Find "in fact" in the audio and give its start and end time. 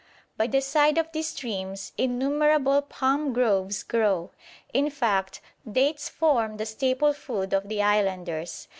4.73-5.41